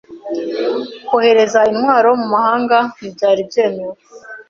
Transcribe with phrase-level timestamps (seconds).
[1.07, 3.95] Kohereza intwaro mu mahanga ntibyari byemewe.